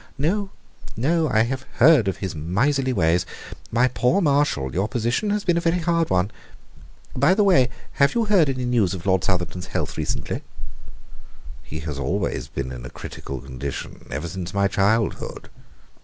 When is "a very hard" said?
5.59-6.09